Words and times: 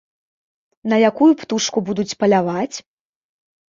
На 0.93 0.99
якую 1.11 1.29
птушку 1.43 1.87
будуць 1.93 2.09
паляваць? 2.25 2.77